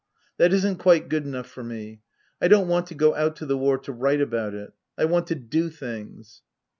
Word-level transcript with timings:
That 0.37 0.51
isn't 0.51 0.77
quite 0.77 1.09
good 1.09 1.25
enough 1.25 1.45
for 1.45 1.63
me. 1.63 2.01
I 2.41 2.47
don't 2.47 2.67
want 2.67 2.87
to 2.87 2.95
go 2.95 3.13
out 3.13 3.35
to 3.35 3.45
the 3.45 3.55
war 3.55 3.77
to 3.77 3.91
write 3.93 4.19
about 4.19 4.55
it. 4.55 4.73
I 4.97 5.05
want 5.05 5.27
to 5.27 5.35
do 5.35 5.69
things. 5.69 6.41